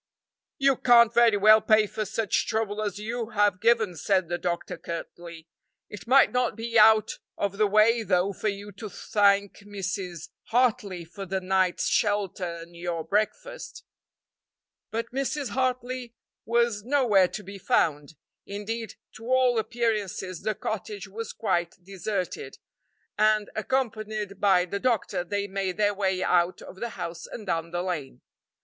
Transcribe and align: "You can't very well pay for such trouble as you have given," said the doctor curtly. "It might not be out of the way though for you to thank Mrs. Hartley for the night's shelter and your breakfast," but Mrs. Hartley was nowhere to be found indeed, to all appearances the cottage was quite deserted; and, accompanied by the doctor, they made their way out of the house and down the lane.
"You 0.57 0.77
can't 0.77 1.13
very 1.13 1.37
well 1.37 1.61
pay 1.61 1.85
for 1.85 2.05
such 2.05 2.47
trouble 2.47 2.81
as 2.81 2.97
you 2.97 3.29
have 3.37 3.61
given," 3.61 3.95
said 3.95 4.29
the 4.29 4.39
doctor 4.39 4.75
curtly. 4.75 5.47
"It 5.91 6.07
might 6.07 6.31
not 6.31 6.55
be 6.55 6.79
out 6.79 7.19
of 7.37 7.59
the 7.59 7.67
way 7.67 8.01
though 8.01 8.33
for 8.33 8.47
you 8.47 8.71
to 8.77 8.89
thank 8.89 9.59
Mrs. 9.59 10.29
Hartley 10.45 11.05
for 11.05 11.27
the 11.27 11.39
night's 11.39 11.85
shelter 11.87 12.51
and 12.51 12.75
your 12.75 13.03
breakfast," 13.03 13.83
but 14.89 15.11
Mrs. 15.11 15.49
Hartley 15.49 16.15
was 16.45 16.83
nowhere 16.83 17.27
to 17.27 17.43
be 17.43 17.59
found 17.59 18.15
indeed, 18.47 18.95
to 19.17 19.27
all 19.27 19.59
appearances 19.59 20.41
the 20.41 20.55
cottage 20.55 21.07
was 21.07 21.31
quite 21.31 21.75
deserted; 21.83 22.57
and, 23.19 23.51
accompanied 23.55 24.39
by 24.41 24.65
the 24.65 24.79
doctor, 24.79 25.23
they 25.23 25.47
made 25.47 25.77
their 25.77 25.93
way 25.93 26.23
out 26.23 26.59
of 26.59 26.77
the 26.77 26.89
house 26.97 27.27
and 27.27 27.45
down 27.45 27.69
the 27.69 27.83
lane. 27.83 28.21